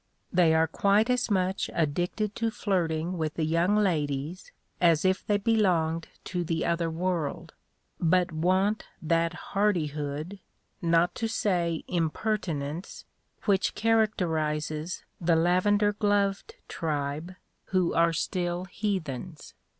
They 0.33 0.55
are 0.55 0.65
quite 0.65 1.11
as 1.11 1.29
much 1.29 1.69
addicted 1.75 2.35
to 2.37 2.49
flirting 2.49 3.19
with 3.19 3.35
the 3.35 3.45
young 3.45 3.75
ladies 3.75 4.51
as 4.79 5.05
if 5.05 5.23
they 5.23 5.37
belonged 5.37 6.07
to 6.23 6.43
the 6.43 6.65
other 6.65 6.89
world, 6.89 7.53
but 7.99 8.31
want 8.31 8.85
that 8.99 9.33
hardihood, 9.53 10.39
not 10.81 11.13
to 11.13 11.27
say 11.29 11.83
impertinence, 11.87 13.05
which 13.45 13.75
characterises 13.75 15.03
the 15.21 15.35
lavender 15.35 15.93
gloved 15.93 16.55
tribe 16.67 17.35
who 17.65 17.93
are 17.93 18.11
still 18.11 18.65
heathens. 18.65 19.53